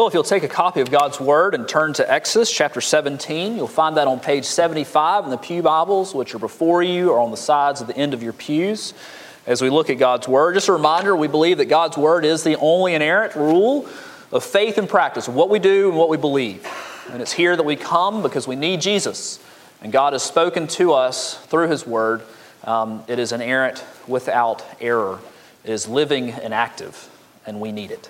[0.00, 3.54] Well, if you'll take a copy of God's Word and turn to Exodus chapter 17,
[3.54, 7.20] you'll find that on page 75 in the Pew Bibles, which are before you or
[7.20, 8.94] on the sides of the end of your pews.
[9.46, 12.42] As we look at God's Word, just a reminder we believe that God's Word is
[12.42, 13.86] the only inerrant rule
[14.32, 16.66] of faith and practice, what we do and what we believe.
[17.12, 19.38] And it's here that we come because we need Jesus.
[19.82, 22.22] And God has spoken to us through His Word.
[22.64, 25.18] Um, it is inerrant without error,
[25.62, 27.06] it is living and active,
[27.44, 28.08] and we need it.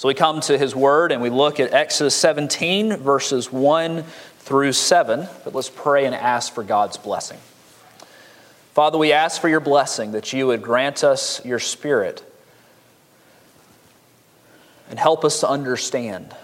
[0.00, 4.02] So we come to his word and we look at Exodus 17, verses 1
[4.38, 5.28] through 7.
[5.44, 7.36] But let's pray and ask for God's blessing.
[8.72, 12.24] Father, we ask for your blessing that you would grant us your spirit
[14.88, 16.34] and help us to understand.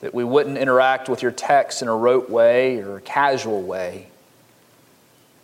[0.00, 4.08] That we wouldn't interact with your text in a rote way or a casual way,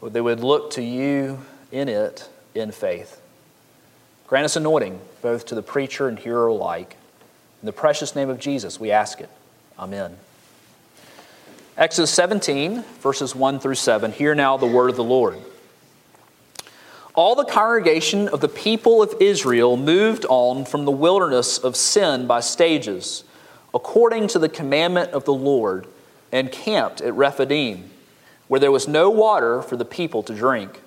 [0.01, 3.21] but they would look to you in it in faith.
[4.27, 6.97] Grant us anointing, both to the preacher and hearer alike.
[7.63, 9.29] In the precious name of Jesus, we ask it.
[9.79, 10.17] Amen.
[11.77, 14.13] Exodus 17, verses 1 through 7.
[14.13, 15.39] Hear now the word of the Lord.
[17.15, 22.27] All the congregation of the people of Israel moved on from the wilderness of sin
[22.27, 23.25] by stages,
[23.73, 25.87] according to the commandment of the Lord,
[26.33, 27.91] and camped at Rephidim,
[28.49, 30.81] where there was no water for the people to drink.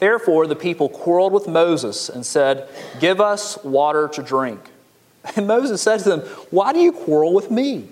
[0.00, 4.60] Therefore, the people quarreled with Moses and said, Give us water to drink.
[5.36, 6.20] And Moses said to them,
[6.50, 7.88] Why do you quarrel with me?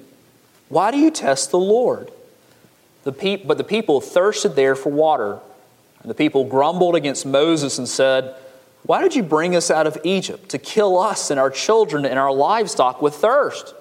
[0.71, 2.11] Why do you test the Lord?
[3.05, 5.39] The pe- but the people thirsted there for water.
[6.01, 8.35] And the people grumbled against Moses and said,
[8.85, 12.19] Why did you bring us out of Egypt to kill us and our children and
[12.19, 13.75] our livestock with thirst?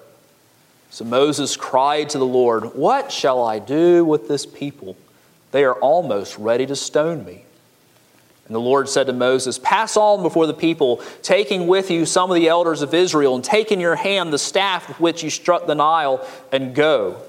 [0.90, 4.94] So Moses cried to the Lord, What shall I do with this people?
[5.52, 7.46] They are almost ready to stone me.
[8.48, 12.30] And the Lord said to Moses, Pass on before the people, taking with you some
[12.30, 15.28] of the elders of Israel, and take in your hand the staff with which you
[15.28, 17.20] struck the Nile, and go.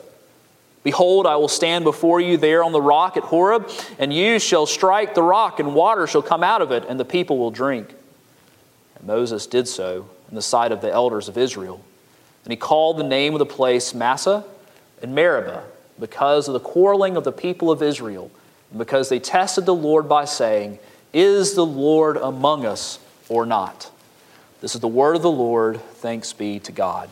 [0.82, 3.70] Behold, I will stand before you there on the rock at Horeb,
[4.00, 7.04] and you shall strike the rock, and water shall come out of it, and the
[7.04, 7.94] people will drink.
[8.96, 11.84] And Moses did so in the sight of the elders of Israel.
[12.46, 14.46] And he called the name of the place Massah
[15.02, 15.64] and Meribah,
[16.00, 18.32] because of the quarreling of the people of Israel,
[18.70, 20.80] and because they tested the Lord by saying,
[21.14, 23.92] is the Lord among us or not?
[24.62, 25.82] This is the word of the Lord.
[25.82, 27.10] Thanks be to God.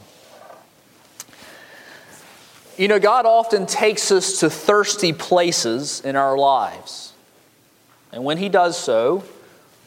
[2.77, 7.13] You know, God often takes us to thirsty places in our lives.
[8.11, 9.23] And when He does so,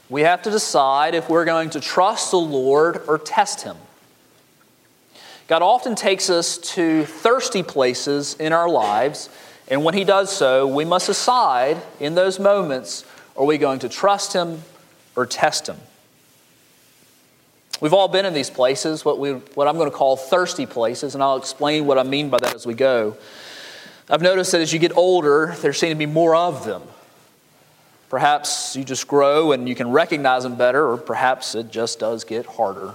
[0.09, 3.77] we have to decide if we're going to trust the Lord or test Him.
[5.47, 9.29] God often takes us to thirsty places in our lives,
[9.69, 13.05] and when He does so, we must decide in those moments
[13.41, 14.63] are we going to trust him
[15.17, 15.79] or test him?
[17.81, 21.15] We've all been in these places, what, we, what I'm going to call thirsty places,
[21.15, 23.17] and I'll explain what I mean by that as we go.
[24.11, 26.83] I've noticed that as you get older, there seem to be more of them.
[28.11, 32.25] Perhaps you just grow and you can recognize them better, or perhaps it just does
[32.25, 32.95] get harder.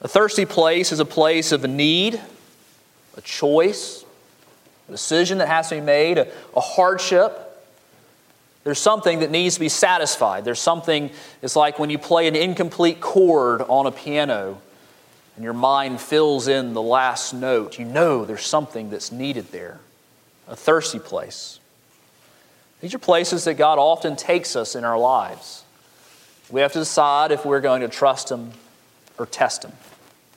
[0.00, 2.18] A thirsty place is a place of a need,
[3.14, 4.06] a choice,
[4.88, 7.45] a decision that has to be made, a, a hardship.
[8.66, 10.44] There's something that needs to be satisfied.
[10.44, 14.60] There's something, it's like when you play an incomplete chord on a piano
[15.36, 17.78] and your mind fills in the last note.
[17.78, 19.78] You know there's something that's needed there,
[20.48, 21.60] a thirsty place.
[22.80, 25.62] These are places that God often takes us in our lives.
[26.50, 28.50] We have to decide if we're going to trust Him
[29.16, 29.74] or test Him.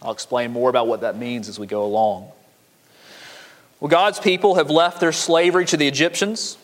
[0.04, 2.30] I'll explain more about what that means as we go along.
[3.80, 6.59] Well, God's people have left their slavery to the Egyptians.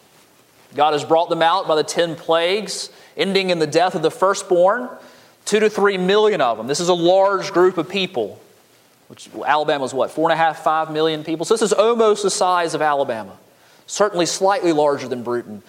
[0.75, 4.11] God has brought them out by the 10 plagues, ending in the death of the
[4.11, 4.89] firstborn,
[5.45, 6.67] two to three million of them.
[6.67, 8.39] This is a large group of people,
[9.07, 11.45] which Alabama is what, four and a half, five million people?
[11.45, 13.37] So this is almost the size of Alabama,
[13.87, 15.63] certainly slightly larger than Brewton.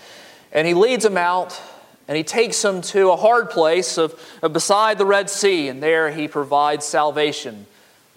[0.53, 1.61] And he leads them out
[2.09, 5.83] and he takes them to a hard place of, of beside the Red Sea, and
[5.83, 7.67] there he provides salvation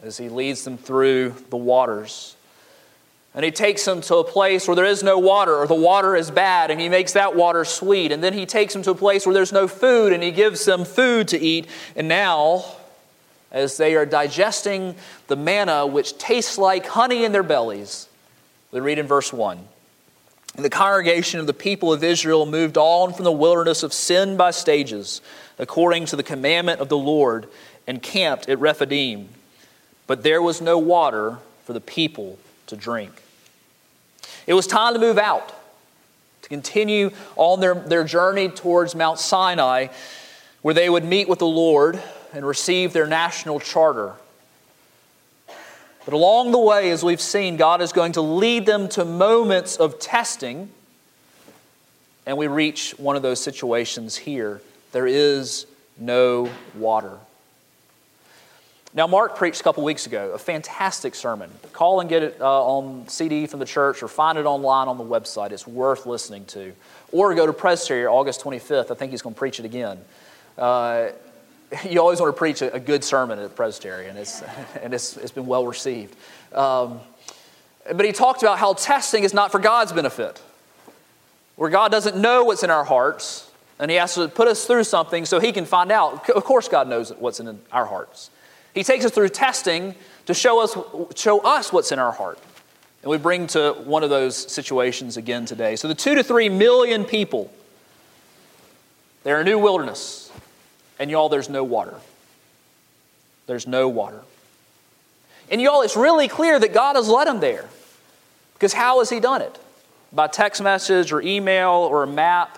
[0.02, 2.36] as he leads them through the waters.
[3.36, 6.16] And he takes them to a place where there is no water, or the water
[6.16, 8.12] is bad, and he makes that water sweet.
[8.12, 10.66] And then he takes them to a place where there's no food, and he gives
[10.66, 11.68] them food to eat.
[11.96, 12.66] And now,
[13.52, 14.96] as they are digesting
[15.28, 18.08] the manna, which tastes like honey in their bellies,
[18.72, 19.60] we read in verse 1
[20.56, 24.38] And the congregation of the people of Israel moved on from the wilderness of sin
[24.38, 25.22] by stages,
[25.60, 27.48] according to the commandment of the Lord,
[27.86, 29.30] and camped at Rephidim.
[30.08, 32.40] But there was no water for the people
[32.70, 33.22] to drink.
[34.48, 35.54] It was time to move out,
[36.42, 39.88] to continue on their, their journey towards Mount Sinai,
[40.62, 42.02] where they would meet with the Lord
[42.34, 44.14] and receive their national charter.
[46.06, 49.76] But along the way, as we've seen, God is going to lead them to moments
[49.76, 50.70] of testing,
[52.26, 54.62] and we reach one of those situations here.
[54.92, 55.68] There is
[56.00, 57.20] no water.
[58.92, 61.52] Now, Mark preached a couple weeks ago, a fantastic sermon.
[61.74, 64.98] Call and get it uh, on CD from the church or find it online on
[64.98, 65.52] the website.
[65.52, 66.74] It's worth listening to.
[67.12, 68.90] Or go to Presbytery August 25th.
[68.90, 70.00] I think he's going to preach it again.
[70.58, 71.10] Uh,
[71.90, 74.42] you always want to preach a, a good sermon at Presbytery, and it's,
[74.82, 76.16] and it's, it's been well received.
[76.52, 77.00] Um,
[77.94, 80.42] but he talked about how testing is not for God's benefit,
[81.58, 84.84] where God doesn't know what's in our hearts, and he has to put us through
[84.84, 86.28] something so he can find out.
[86.30, 88.32] Of course, God knows what's in our hearts.
[88.80, 89.94] He takes us through testing
[90.28, 90.78] to show us,
[91.14, 92.40] show us what's in our heart.
[93.02, 95.76] And we bring to one of those situations again today.
[95.76, 97.52] So, the two to three million people,
[99.26, 100.32] they're in a new wilderness.
[100.98, 101.96] And y'all, there's no water.
[103.48, 104.22] There's no water.
[105.52, 107.68] And y'all, it's really clear that God has led them there.
[108.54, 109.60] Because how has He done it?
[110.14, 112.58] By text message or email or a map?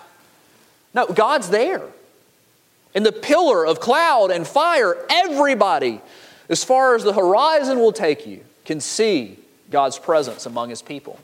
[0.94, 1.82] No, God's there.
[2.94, 6.00] In the pillar of cloud and fire, everybody,
[6.48, 9.38] as far as the horizon will take you, can see
[9.70, 11.18] God's presence among His people.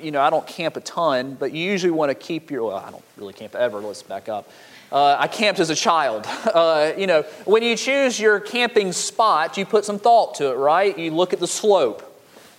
[0.00, 2.76] You know, I don't camp a ton, but you usually want to keep your, well,
[2.76, 4.50] I don't really camp ever, let's back up.
[4.90, 6.26] Uh, I camped as a child.
[6.48, 10.54] Uh, you know, when you choose your camping spot, you put some thought to it,
[10.54, 10.98] right?
[10.98, 12.02] You look at the slope,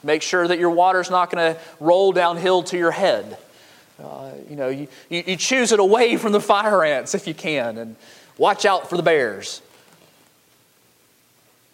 [0.03, 3.37] make sure that your water's not going to roll downhill to your head.
[4.01, 7.33] Uh, you know, you, you, you choose it away from the fire ants if you
[7.33, 7.95] can, and
[8.37, 9.61] watch out for the bears.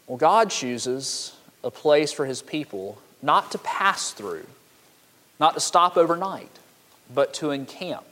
[0.07, 4.45] Well, God chooses a place for his people not to pass through,
[5.39, 6.51] not to stop overnight,
[7.13, 8.05] but to encamp.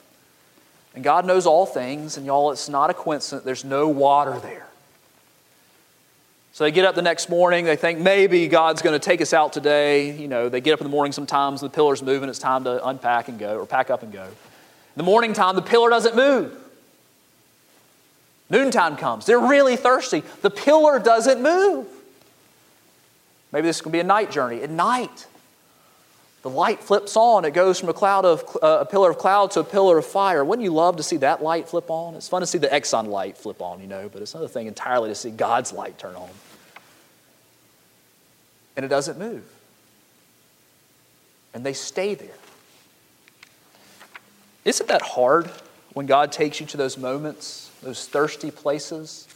[0.95, 3.45] And God knows all things, and y'all, it's not a coincidence.
[3.45, 4.67] There's no water there.
[6.53, 7.65] So they get up the next morning.
[7.65, 10.15] They think maybe God's going to take us out today.
[10.15, 12.29] You know, they get up in the morning sometimes, the pillar's moving.
[12.29, 14.23] It's time to unpack and go, or pack up and go.
[14.23, 16.55] In the morning time, the pillar doesn't move.
[18.51, 19.25] Noontime comes.
[19.25, 20.21] They're really thirsty.
[20.43, 21.87] The pillar doesn't move.
[23.51, 24.61] Maybe this is going to be a night journey.
[24.61, 25.25] At night,
[26.43, 27.45] the light flips on.
[27.45, 30.05] It goes from a cloud of uh, a pillar of cloud to a pillar of
[30.05, 30.43] fire.
[30.43, 32.15] Wouldn't you love to see that light flip on?
[32.15, 34.67] It's fun to see the Exxon light flip on, you know, but it's another thing
[34.67, 36.29] entirely to see God's light turn on.
[38.75, 39.45] And it doesn't move.
[41.53, 42.35] And they stay there.
[44.65, 45.49] Isn't that hard
[45.93, 49.29] when God takes you to those moments, those thirsty places,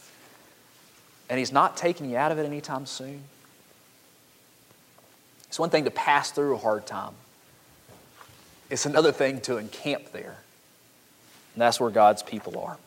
[1.30, 3.22] and He's not taking you out of it anytime soon?
[5.48, 7.14] It's one thing to pass through a hard time,
[8.70, 10.36] it's another thing to encamp there.
[11.54, 12.78] And that's where God's people are.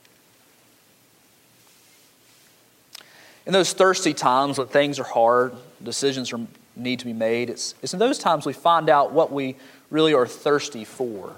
[3.45, 5.53] In those thirsty times when things are hard,
[5.83, 6.39] decisions are,
[6.75, 9.55] need to be made, it's, it's in those times we find out what we
[9.89, 11.35] really are thirsty for.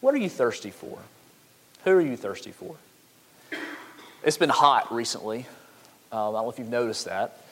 [0.00, 0.98] What are you thirsty for?
[1.84, 2.76] Who are you thirsty for?
[4.22, 5.40] It's been hot recently.
[6.10, 7.43] Um, I don't know if you've noticed that.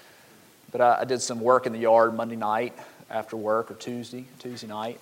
[0.72, 2.76] But I, I did some work in the yard Monday night
[3.08, 4.98] after work or Tuesday, Tuesday night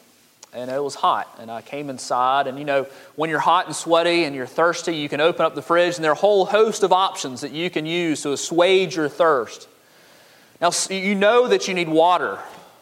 [0.53, 1.37] and it was hot.
[1.41, 2.87] And I came inside, and you know,
[3.17, 6.05] when you're hot and sweaty and you're thirsty, you can open up the fridge, and
[6.05, 9.69] there are a whole host of options that you can use to assuage your thirst.
[10.61, 12.39] Now, you know that you need water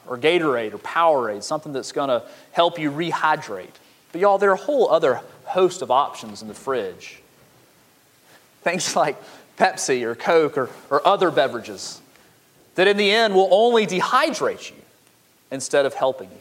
[0.06, 2.22] or Gatorade or Powerade, something that's going to
[2.52, 3.74] help you rehydrate.
[4.10, 7.20] But y'all, there are a whole other host of options in the fridge.
[8.62, 9.16] Things like
[9.58, 12.00] Pepsi or Coke or, or other beverages
[12.78, 14.76] that in the end will only dehydrate you
[15.50, 16.36] instead of helping you.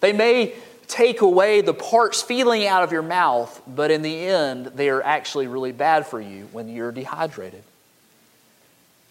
[0.00, 0.54] They may
[0.86, 5.02] take away the parts feeling out of your mouth, but in the end, they are
[5.02, 7.62] actually really bad for you when you're dehydrated.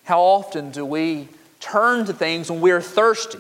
[0.06, 1.28] How often do we
[1.60, 3.38] turn to things when we're thirsty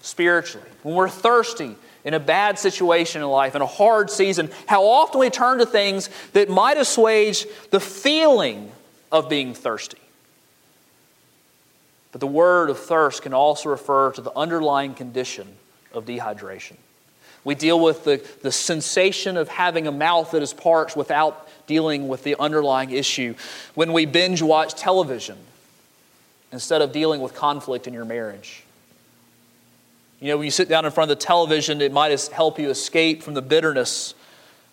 [0.00, 0.66] spiritually?
[0.84, 5.20] When we're thirsty in a bad situation in life, in a hard season, how often
[5.20, 8.72] we turn to things that might assuage the feeling
[9.12, 9.98] of being thirsty.
[12.12, 15.48] But the word of thirst can also refer to the underlying condition
[15.92, 16.76] of dehydration.
[17.44, 22.08] We deal with the, the sensation of having a mouth that is parched without dealing
[22.08, 23.34] with the underlying issue.
[23.74, 25.38] When we binge watch television
[26.52, 28.64] instead of dealing with conflict in your marriage.
[30.20, 32.70] You know, when you sit down in front of the television, it might help you
[32.70, 34.14] escape from the bitterness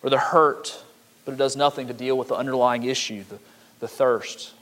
[0.02, 0.82] or the hurt,
[1.24, 3.38] but it does nothing to deal with the underlying issue, the,
[3.80, 4.52] the thirst.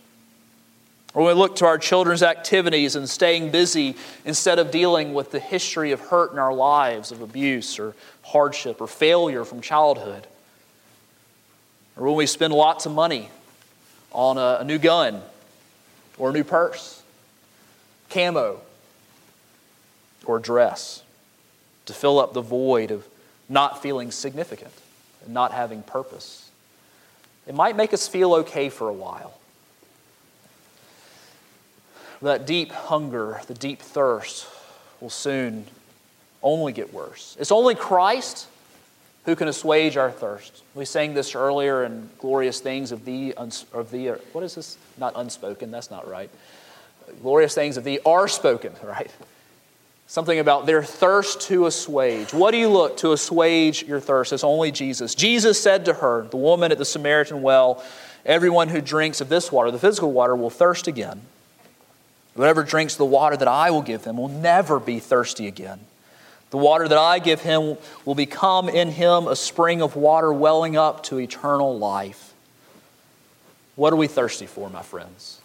[1.15, 3.95] Or when we look to our children's activities and staying busy
[4.25, 8.81] instead of dealing with the history of hurt in our lives, of abuse or hardship
[8.81, 10.27] or failure from childhood.
[11.97, 13.31] Or when we spend lots of money
[14.11, 15.23] on a, a new gun
[16.19, 17.01] or a new purse,
[18.11, 18.61] camo,
[20.25, 21.05] or dress
[21.87, 23.07] to fill up the void of
[23.49, 24.73] not feeling significant
[25.25, 26.51] and not having purpose.
[27.47, 29.39] It might make us feel okay for a while.
[32.23, 34.47] That deep hunger, the deep thirst
[35.01, 35.67] will soon
[36.43, 37.37] only get worse.
[37.39, 38.47] It's only Christ
[39.25, 40.63] who can assuage our thirst.
[40.75, 44.77] We sang this earlier in glorious things of thee, of thee, what is this?
[44.99, 46.31] Not unspoken, that's not right.
[47.23, 49.11] Glorious things of thee are spoken, right?
[50.07, 52.35] Something about their thirst to assuage.
[52.35, 54.35] What do you look to assuage your thirst?
[54.35, 55.15] It's only Jesus.
[55.15, 57.83] Jesus said to her, the woman at the Samaritan well,
[58.27, 61.21] Everyone who drinks of this water, the physical water, will thirst again.
[62.35, 65.81] Whoever drinks the water that I will give him will never be thirsty again.
[66.51, 70.77] The water that I give him will become in him a spring of water welling
[70.77, 72.33] up to eternal life.
[73.77, 75.41] What are we thirsty for, my friends?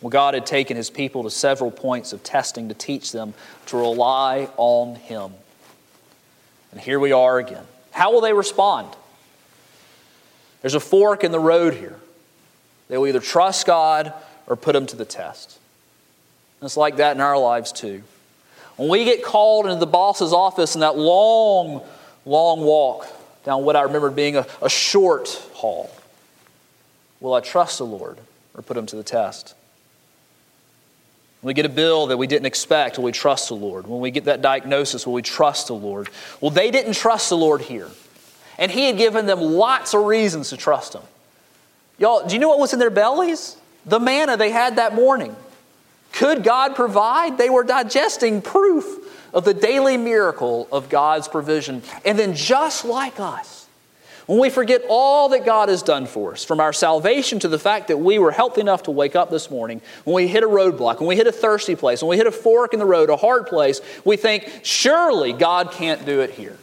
[0.00, 3.34] Well, God had taken his people to several points of testing to teach them
[3.66, 5.32] to rely on him.
[6.72, 7.64] And here we are again.
[7.90, 8.88] How will they respond?
[10.62, 11.98] There's a fork in the road here.
[12.88, 14.14] They will either trust God
[14.46, 15.58] or put them to the test.
[16.60, 18.02] And it's like that in our lives too.
[18.76, 21.82] When we get called into the boss's office in that long,
[22.24, 23.06] long walk
[23.44, 25.90] down what I remember being a, a short hall,
[27.20, 28.18] will I trust the Lord
[28.54, 29.54] or put him to the test?
[31.40, 33.86] When we get a bill that we didn't expect, will we trust the Lord?
[33.86, 36.10] When we get that diagnosis, will we trust the Lord?
[36.40, 37.88] Well, they didn't trust the Lord here.
[38.58, 41.02] And He had given them lots of reasons to trust Him.
[41.98, 43.56] Y'all, do you know what was in their bellies?
[43.86, 45.34] The manna they had that morning.
[46.12, 47.38] Could God provide?
[47.38, 48.84] They were digesting proof
[49.32, 51.82] of the daily miracle of God's provision.
[52.04, 53.66] And then, just like us,
[54.26, 57.58] when we forget all that God has done for us, from our salvation to the
[57.58, 60.48] fact that we were healthy enough to wake up this morning, when we hit a
[60.48, 63.10] roadblock, when we hit a thirsty place, when we hit a fork in the road,
[63.10, 66.56] a hard place, we think, surely God can't do it here.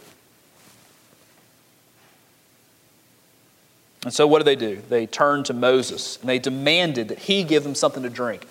[4.04, 4.80] And so, what do they do?
[4.88, 8.46] They turned to Moses and they demanded that he give them something to drink.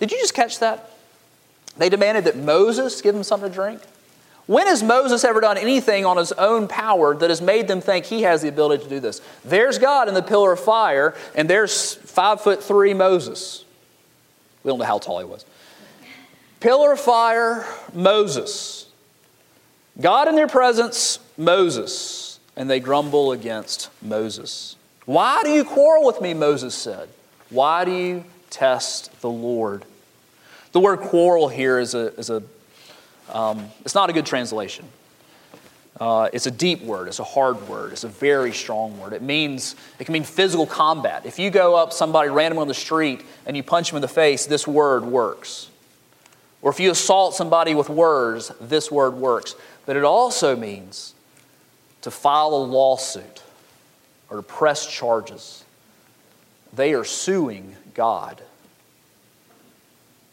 [0.00, 0.90] Did you just catch that?
[1.76, 3.80] They demanded that Moses give them something to drink.
[4.46, 8.06] When has Moses ever done anything on his own power that has made them think
[8.06, 9.20] he has the ability to do this?
[9.44, 13.66] There's God in the pillar of fire, and there's five foot three Moses.
[14.64, 15.44] We don't know how tall he was.
[16.60, 18.86] Pillar of fire, Moses.
[20.00, 22.40] God in their presence, Moses.
[22.56, 24.76] And they grumble against Moses.
[25.08, 26.34] Why do you quarrel with me?
[26.34, 27.08] Moses said.
[27.48, 29.84] Why do you test the Lord.
[30.72, 32.42] The word quarrel here is a, is a
[33.32, 34.86] um, it's not a good translation.
[36.00, 37.08] Uh, it's a deep word.
[37.08, 37.92] It's a hard word.
[37.92, 39.12] It's a very strong word.
[39.12, 41.26] It means it can mean physical combat.
[41.26, 44.08] If you go up somebody random on the street and you punch them in the
[44.08, 45.70] face, this word works.
[46.62, 49.54] Or if you assault somebody with words, this word works.
[49.86, 51.14] But it also means
[52.02, 53.42] to file a lawsuit
[54.30, 55.64] or to press charges.
[56.72, 58.40] They are suing God.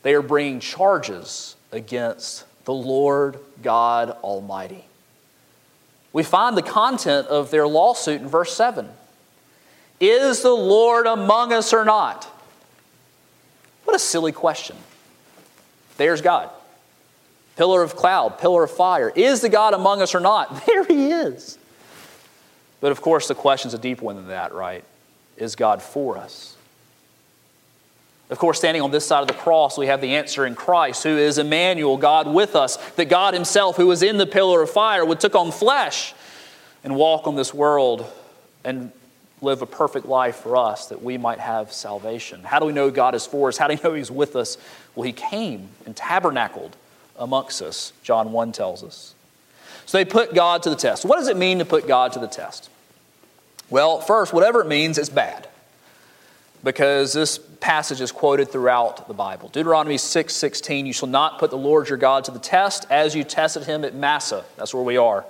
[0.03, 4.85] They are bringing charges against the Lord God Almighty.
[6.13, 8.87] We find the content of their lawsuit in verse 7.
[9.99, 12.25] Is the Lord among us or not?
[13.85, 14.75] What a silly question.
[15.97, 16.49] There's God.
[17.55, 19.11] Pillar of cloud, pillar of fire.
[19.15, 20.65] Is the God among us or not?
[20.67, 21.57] There he is.
[22.85, 24.83] But of course, the question's a deeper one than that, right?
[25.37, 26.55] Is God for us?
[28.29, 31.01] Of course, standing on this side of the cross, we have the answer in Christ,
[31.01, 32.77] who is Emmanuel, God with us.
[32.91, 36.13] That God Himself, who was in the pillar of fire, would took on flesh
[36.83, 38.05] and walk on this world
[38.63, 38.91] and
[39.41, 42.43] live a perfect life for us that we might have salvation.
[42.43, 43.57] How do we know God is for us?
[43.57, 44.59] How do we know He's with us?
[44.93, 46.77] Well, He came and tabernacled
[47.17, 49.15] amongst us, John 1 tells us.
[49.87, 51.03] So they put God to the test.
[51.03, 52.69] What does it mean to put God to the test?
[53.69, 55.47] Well, first, whatever it means, it's bad
[56.63, 59.49] because this passage is quoted throughout the Bible.
[59.49, 63.15] Deuteronomy 6 16, you shall not put the Lord your God to the test as
[63.15, 64.43] you tested him at Massah.
[64.57, 65.25] That's where we are.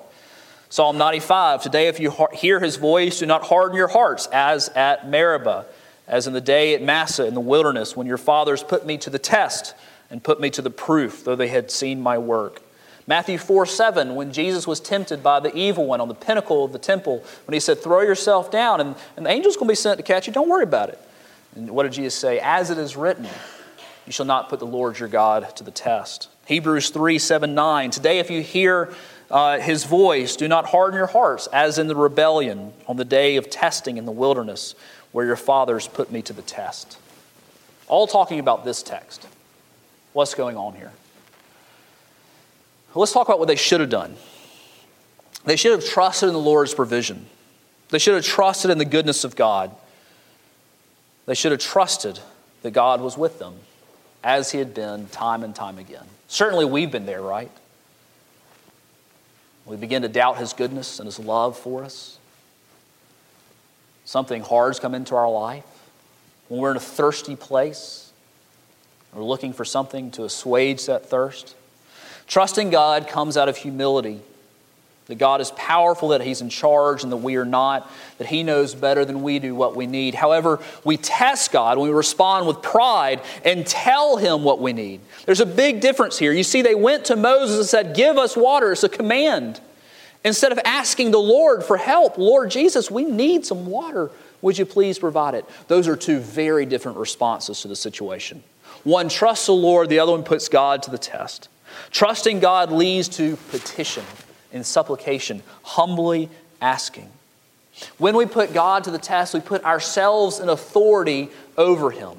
[0.69, 5.07] Psalm 95, today if you hear his voice, do not harden your hearts as at
[5.07, 5.65] Meribah,
[6.07, 9.09] as in the day at Massah in the wilderness, when your fathers put me to
[9.09, 9.73] the test
[10.09, 12.61] and put me to the proof, though they had seen my work.
[13.07, 16.71] Matthew 4 7, when Jesus was tempted by the evil one on the pinnacle of
[16.71, 19.75] the temple, when he said, Throw yourself down, and, and the angel's going to be
[19.75, 20.99] sent to catch you, don't worry about it.
[21.55, 22.39] And what did Jesus say?
[22.39, 23.27] As it is written,
[24.05, 26.29] you shall not put the Lord your God to the test.
[26.47, 27.91] Hebrews 3 7 9.
[27.91, 28.93] Today, if you hear
[29.29, 33.35] uh, his voice, do not harden your hearts, as in the rebellion on the day
[33.35, 34.73] of testing in the wilderness,
[35.11, 36.97] where your fathers put me to the test.
[37.87, 39.27] All talking about this text.
[40.13, 40.91] What's going on here?
[42.95, 44.15] Let's talk about what they should have done.
[45.43, 47.25] They should have trusted in the Lord's provision.
[47.89, 49.75] They should have trusted in the goodness of God.
[51.25, 52.19] They should have trusted
[52.61, 53.55] that God was with them
[54.23, 56.05] as He had been time and time again.
[56.27, 57.51] Certainly, we've been there, right?
[59.65, 62.17] We begin to doubt His goodness and His love for us.
[64.05, 65.65] Something hard's come into our life.
[66.47, 68.11] When we're in a thirsty place,
[69.13, 71.55] we're looking for something to assuage that thirst.
[72.27, 74.21] Trusting God comes out of humility
[75.07, 78.43] that God is powerful, that He's in charge, and that we are not, that He
[78.43, 80.15] knows better than we do what we need.
[80.15, 85.01] However, we test God when we respond with pride and tell Him what we need.
[85.25, 86.31] There's a big difference here.
[86.31, 88.71] You see, they went to Moses and said, Give us water.
[88.71, 89.61] It's a command.
[90.23, 94.09] Instead of asking the Lord for help, Lord Jesus, we need some water.
[94.41, 95.45] Would you please provide it?
[95.67, 98.43] Those are two very different responses to the situation.
[98.83, 101.47] One trusts the Lord, the other one puts God to the test.
[101.91, 104.03] Trusting God leads to petition
[104.51, 106.29] and supplication, humbly
[106.61, 107.09] asking.
[107.97, 112.17] When we put God to the test, we put ourselves in authority over Him.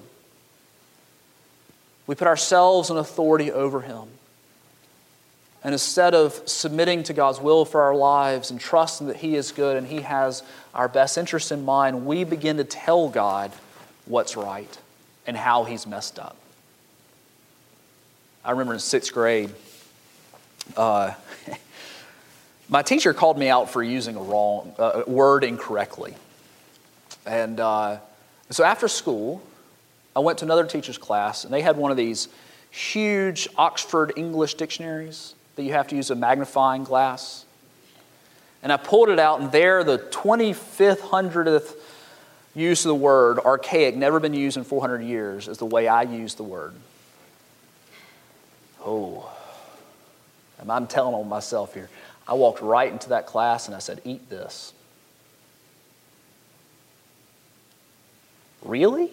[2.06, 4.08] We put ourselves in authority over Him.
[5.64, 9.50] And instead of submitting to God's will for our lives and trusting that He is
[9.50, 10.42] good and He has
[10.74, 13.50] our best interest in mind, we begin to tell God
[14.04, 14.78] what's right
[15.26, 16.36] and how He's messed up.
[18.46, 19.50] I remember in sixth grade,
[20.76, 21.14] uh,
[22.68, 26.14] my teacher called me out for using a wrong uh, word incorrectly.
[27.26, 27.98] And uh,
[28.50, 29.42] so after school,
[30.14, 32.28] I went to another teacher's class, and they had one of these
[32.70, 37.44] huge Oxford English dictionaries that you have to use a magnifying glass.
[38.62, 41.74] And I pulled it out, and there, the 25th, 100th
[42.54, 46.02] use of the word, archaic, never been used in 400 years, is the way I
[46.02, 46.74] use the word.
[48.86, 49.28] Oh,
[50.70, 51.90] I'm telling on myself here.
[52.26, 54.72] I walked right into that class and I said, Eat this.
[58.62, 59.10] Really?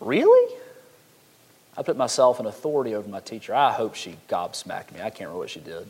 [0.00, 0.54] Really?
[1.76, 3.54] I put myself in authority over my teacher.
[3.54, 5.00] I hope she gobsmacked me.
[5.00, 5.88] I can't remember what she did.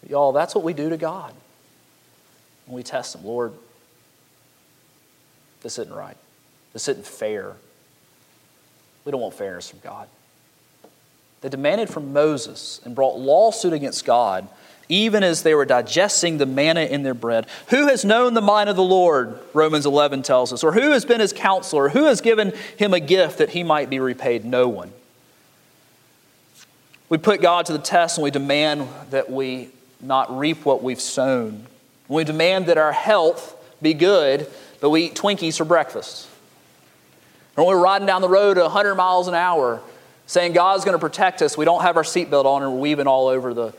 [0.00, 1.34] But y'all, that's what we do to God.
[2.66, 3.52] When we test Him, Lord,
[5.62, 6.16] this isn't right.
[6.72, 7.54] This isn't fair.
[9.04, 10.08] We don't want fairness from God.
[11.40, 14.48] They demanded from Moses and brought lawsuit against God,
[14.88, 17.46] even as they were digesting the manna in their bread.
[17.68, 19.38] Who has known the mind of the Lord?
[19.52, 20.64] Romans 11 tells us.
[20.64, 21.90] Or who has been his counselor?
[21.90, 24.44] Who has given him a gift that he might be repaid?
[24.44, 24.92] No one.
[27.10, 29.68] We put God to the test and we demand that we
[30.00, 31.66] not reap what we've sown.
[32.08, 36.28] We demand that our health be good, but we eat Twinkies for breakfast.
[37.56, 39.80] Or we're riding down the road at 100 miles an hour
[40.26, 41.56] saying God's going to protect us.
[41.56, 43.74] We don't have our seatbelt on and we're weaving all over the,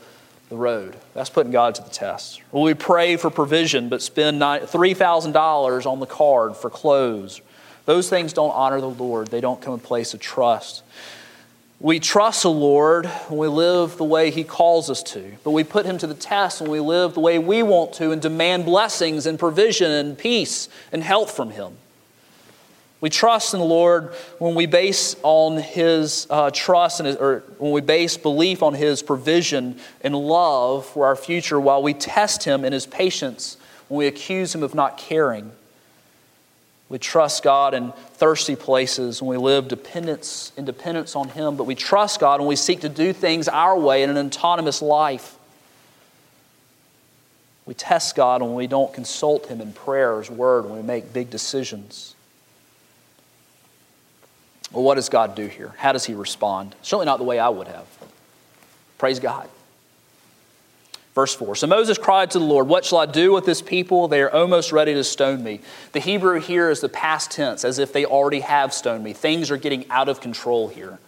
[0.48, 0.96] the road.
[1.14, 2.40] That's putting God to the test.
[2.52, 7.40] Will we pray for provision but spend $3,000 on the card for clothes?
[7.84, 10.82] Those things don't honor the Lord, they don't come in place of trust.
[11.78, 15.62] We trust the Lord when we live the way He calls us to, but we
[15.62, 18.64] put Him to the test when we live the way we want to and demand
[18.64, 21.76] blessings and provision and peace and health from Him.
[23.06, 27.44] We trust in the Lord when we base on His uh, trust and his, or
[27.58, 32.42] when we base belief on His provision and love for our future, while we test
[32.42, 35.52] Him in His patience when we accuse Him of not caring.
[36.88, 41.62] We trust God in thirsty places when we live dependence, in dependence on Him, but
[41.62, 45.36] we trust God when we seek to do things our way in an autonomous life.
[47.66, 50.82] We test God when we don't consult Him in prayer or His Word, when we
[50.82, 52.14] make big decisions.
[54.72, 55.74] Well, what does God do here?
[55.78, 56.74] How does He respond?
[56.82, 57.86] Certainly not the way I would have.
[58.98, 59.48] Praise God.
[61.16, 64.06] Verse 4 So Moses cried to the Lord, What shall I do with this people?
[64.06, 65.60] They are almost ready to stone me.
[65.92, 69.14] The Hebrew here is the past tense, as if they already have stoned me.
[69.14, 70.98] Things are getting out of control here.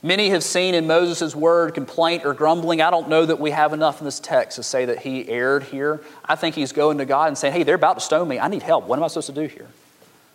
[0.00, 2.82] Many have seen in Moses' word complaint or grumbling.
[2.82, 5.64] I don't know that we have enough in this text to say that he erred
[5.64, 6.00] here.
[6.24, 8.38] I think he's going to God and saying, Hey, they're about to stone me.
[8.38, 8.86] I need help.
[8.86, 9.68] What am I supposed to do here?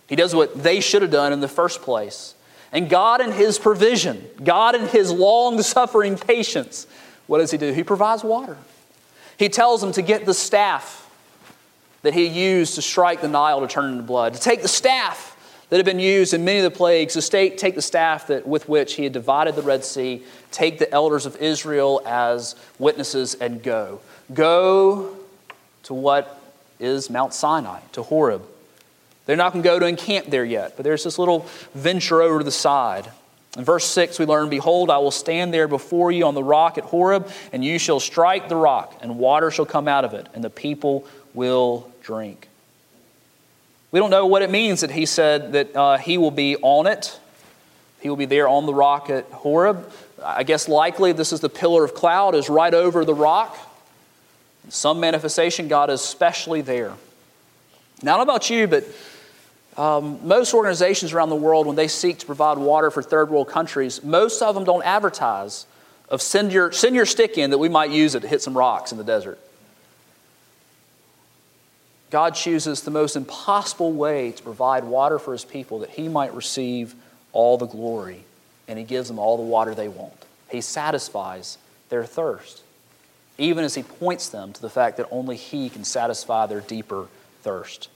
[0.07, 2.33] He does what they should have done in the first place.
[2.71, 6.87] And God, in His provision, God, in His long suffering patience,
[7.27, 7.71] what does He do?
[7.71, 8.57] He provides water.
[9.37, 11.09] He tells them to get the staff
[12.01, 14.67] that He used to strike the Nile to turn it into blood, to take the
[14.67, 15.35] staff
[15.69, 18.69] that had been used in many of the plagues, to take the staff that, with
[18.69, 23.61] which He had divided the Red Sea, take the elders of Israel as witnesses, and
[23.61, 23.99] go.
[24.33, 25.17] Go
[25.83, 26.41] to what
[26.79, 28.45] is Mount Sinai, to Horeb.
[29.27, 32.39] They're not going to go to encamp there yet, but there's this little venture over
[32.39, 33.11] to the side.
[33.57, 36.77] In verse 6, we learn Behold, I will stand there before you on the rock
[36.77, 40.27] at Horeb, and you shall strike the rock, and water shall come out of it,
[40.33, 42.47] and the people will drink.
[43.91, 46.87] We don't know what it means that he said that uh, he will be on
[46.87, 47.19] it.
[47.99, 49.91] He will be there on the rock at Horeb.
[50.23, 53.57] I guess likely this is the pillar of cloud is right over the rock.
[54.69, 56.93] Some manifestation, God is especially there.
[58.03, 58.85] Now, I don't know about you, but
[59.77, 63.47] um, most organizations around the world, when they seek to provide water for third world
[63.47, 65.67] countries, most of them don't advertise
[66.09, 68.57] of send your, send your stick in that we might use it to hit some
[68.57, 69.39] rocks in the desert.
[72.09, 76.33] God chooses the most impossible way to provide water for his people that he might
[76.33, 76.95] receive
[77.33, 78.23] all the glory,
[78.67, 80.25] and he gives them all the water they want.
[80.49, 81.57] He satisfies
[81.89, 82.63] their thirst,
[83.37, 87.07] even as he points them to the fact that only he can satisfy their deeper
[87.43, 87.89] thirst.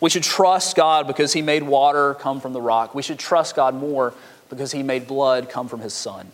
[0.00, 2.94] We should trust God because he made water come from the rock.
[2.94, 4.14] We should trust God more
[4.50, 6.30] because he made blood come from his son.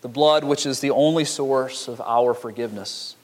[0.00, 3.16] The blood, which is the only source of our forgiveness.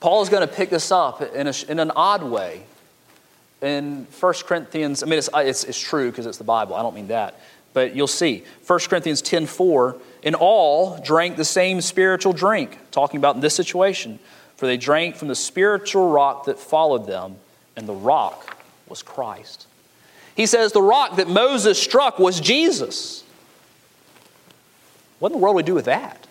[0.00, 2.62] Paul is going to pick this up in, a, in an odd way.
[3.60, 6.76] In 1 Corinthians, I mean, it's, it's, it's true because it's the Bible.
[6.76, 7.40] I don't mean that.
[7.72, 8.44] But you'll see.
[8.66, 14.20] 1 Corinthians 10 4, in all drank the same spiritual drink, talking about this situation.
[14.58, 17.36] For they drank from the spiritual rock that followed them,
[17.76, 19.68] and the rock was Christ.
[20.34, 23.22] He says the rock that Moses struck was Jesus.
[25.20, 26.26] What in the world do we do with that?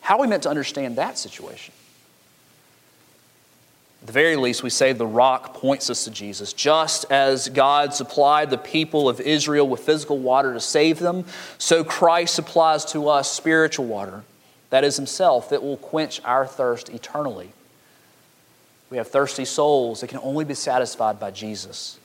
[0.00, 1.72] How are we meant to understand that situation?
[4.02, 6.52] At the very least, we say the rock points us to Jesus.
[6.52, 11.24] Just as God supplied the people of Israel with physical water to save them,
[11.58, 14.24] so Christ supplies to us spiritual water,
[14.70, 17.52] that is Himself, that will quench our thirst eternally.
[18.90, 21.98] We have thirsty souls that can only be satisfied by Jesus.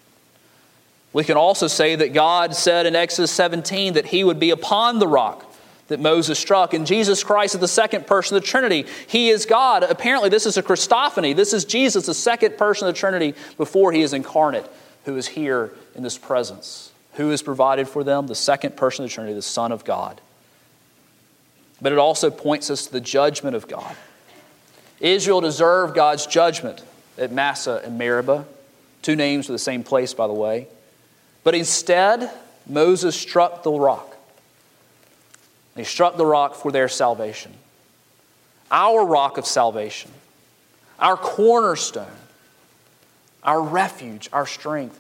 [1.14, 5.00] We can also say that God said in Exodus 17 that He would be upon
[5.00, 5.46] the rock
[5.92, 6.74] that Moses struck.
[6.74, 8.86] And Jesus Christ is the second person of the Trinity.
[9.08, 9.84] He is God.
[9.84, 11.36] Apparently, this is a Christophany.
[11.36, 14.66] This is Jesus, the second person of the Trinity before he is incarnate,
[15.04, 16.92] who is here in this presence.
[17.16, 18.28] Who is provided for them?
[18.28, 20.22] The second person of the Trinity, the Son of God.
[21.82, 23.96] But it also points us to the judgment of God.
[25.00, 26.84] Israel deserved God's judgment
[27.18, 28.46] at Massah and Meribah,
[29.02, 30.68] two names for the same place, by the way.
[31.44, 32.30] But instead,
[32.68, 34.12] Moses struck the rock
[35.76, 37.54] they struck the rock for their salvation.
[38.70, 40.12] Our rock of salvation,
[41.00, 42.08] our cornerstone,
[43.44, 45.00] our refuge, our strength,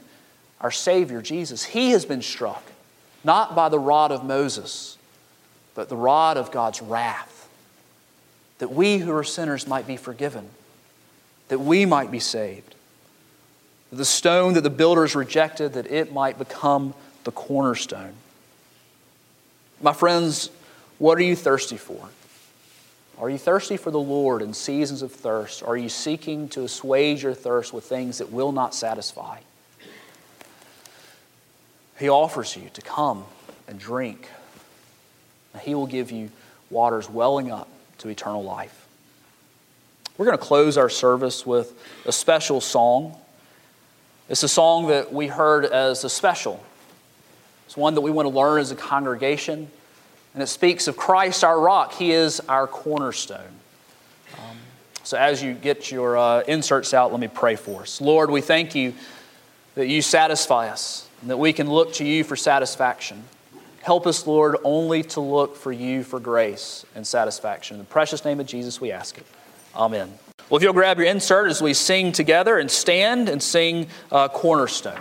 [0.59, 2.63] our Savior, Jesus, He has been struck,
[3.23, 4.97] not by the rod of Moses,
[5.75, 7.49] but the rod of God's wrath,
[8.59, 10.49] that we who are sinners might be forgiven,
[11.47, 12.75] that we might be saved.
[13.91, 18.13] The stone that the builders rejected, that it might become the cornerstone.
[19.81, 20.49] My friends,
[20.97, 22.09] what are you thirsty for?
[23.17, 25.61] Are you thirsty for the Lord in seasons of thirst?
[25.61, 29.39] Are you seeking to assuage your thirst with things that will not satisfy?
[31.99, 33.25] He offers you to come
[33.67, 34.27] and drink.
[35.59, 36.29] He will give you
[36.69, 37.67] waters welling up
[37.99, 38.87] to eternal life.
[40.17, 41.73] We're going to close our service with
[42.05, 43.15] a special song.
[44.29, 46.63] It's a song that we heard as a special.
[47.65, 49.69] It's one that we want to learn as a congregation.
[50.33, 51.93] And it speaks of Christ, our rock.
[51.93, 53.51] He is our cornerstone.
[54.37, 54.57] Um,
[55.03, 57.99] so, as you get your uh, inserts out, let me pray for us.
[57.99, 58.93] Lord, we thank you
[59.75, 63.23] that you satisfy us and that we can look to you for satisfaction.
[63.81, 67.75] Help us, Lord, only to look for you for grace and satisfaction.
[67.75, 69.25] In the precious name of Jesus, we ask it.
[69.75, 70.13] Amen.
[70.49, 74.27] Well, if you'll grab your insert as we sing together and stand and sing uh,
[74.27, 74.99] Cornerstone.